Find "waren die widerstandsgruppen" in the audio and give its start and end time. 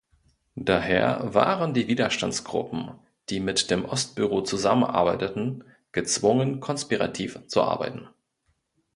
1.35-2.95